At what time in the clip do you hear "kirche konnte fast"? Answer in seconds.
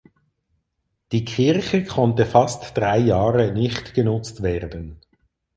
1.25-2.75